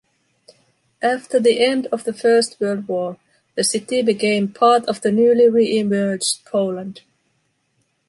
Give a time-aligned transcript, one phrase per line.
[1.03, 3.17] After the end of the First World War,
[3.53, 7.01] the city became part of the newly re-emerged Poland.